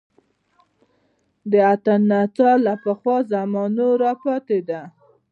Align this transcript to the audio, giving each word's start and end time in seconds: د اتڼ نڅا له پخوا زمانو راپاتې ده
د 1.51 1.53
اتڼ 1.73 1.99
نڅا 2.11 2.51
له 2.65 2.73
پخوا 2.83 3.17
زمانو 3.31 3.87
راپاتې 4.03 4.59
ده 4.69 4.81